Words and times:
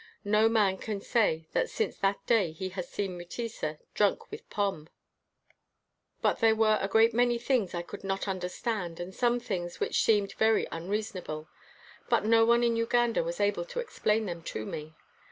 No 0.25 0.49
man 0.49 0.79
can 0.79 0.99
say 0.99 1.45
that 1.53 1.69
since 1.69 1.95
that 1.99 2.25
day 2.25 2.53
he 2.53 2.69
has 2.69 2.89
seen 2.89 3.19
Mutesa 3.19 3.77
drunk 3.93 4.31
with 4.31 4.49
pombe. 4.49 4.89
But 6.23 6.39
there 6.39 6.55
were 6.55 6.79
a 6.81 6.87
great 6.87 7.11
15 7.11 7.17
WHITE 7.17 7.17
MAN 7.17 7.17
OF 7.17 7.17
WORK 7.17 7.17
many 7.33 7.37
things 7.37 7.73
I 7.75 7.81
could 7.83 8.03
not 8.03 8.27
understand 8.27 8.99
and 8.99 9.13
some 9.13 9.39
things 9.39 9.79
which 9.79 10.01
seemed 10.01 10.33
very 10.39 10.65
unreason 10.71 11.19
able; 11.19 11.49
but 12.09 12.25
no 12.25 12.43
one 12.43 12.63
in 12.63 12.75
Uganda 12.75 13.23
was 13.23 13.39
able 13.39 13.63
to 13.65 13.79
ex 13.79 13.99
plain 13.99 14.25
them 14.25 14.41
to 14.41 14.65
me. 14.65 14.95